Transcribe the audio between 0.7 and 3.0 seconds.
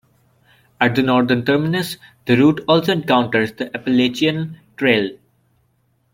At the northern terminus, the route also